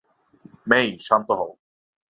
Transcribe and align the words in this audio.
মেই, 0.67 0.87
শান্ত 0.99 1.29
হও! 1.39 1.51